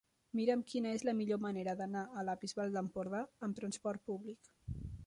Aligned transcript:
Mira'm 0.37 0.63
quina 0.71 0.93
és 0.99 1.03
la 1.09 1.13
millor 1.19 1.41
manera 1.43 1.75
d'anar 1.83 2.03
a 2.09 2.25
la 2.31 2.37
Bisbal 2.45 2.75
d'Empordà 2.79 3.25
amb 3.51 3.63
trasport 3.63 4.07
públic. 4.11 4.55